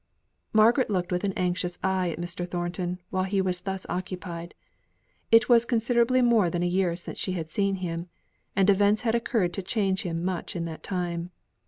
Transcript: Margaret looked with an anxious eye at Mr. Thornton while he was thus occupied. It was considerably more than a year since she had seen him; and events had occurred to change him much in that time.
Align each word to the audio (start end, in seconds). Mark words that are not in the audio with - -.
Margaret 0.51 0.89
looked 0.89 1.11
with 1.11 1.23
an 1.23 1.33
anxious 1.33 1.77
eye 1.83 2.09
at 2.09 2.17
Mr. 2.19 2.49
Thornton 2.49 2.99
while 3.11 3.25
he 3.25 3.39
was 3.39 3.61
thus 3.61 3.85
occupied. 3.87 4.55
It 5.31 5.47
was 5.47 5.63
considerably 5.63 6.23
more 6.23 6.49
than 6.49 6.63
a 6.63 6.67
year 6.67 6.95
since 6.95 7.19
she 7.19 7.33
had 7.33 7.51
seen 7.51 7.75
him; 7.75 8.07
and 8.55 8.67
events 8.67 9.03
had 9.03 9.13
occurred 9.13 9.53
to 9.53 9.61
change 9.61 10.01
him 10.01 10.25
much 10.25 10.55
in 10.55 10.65
that 10.65 10.81
time. 10.81 11.29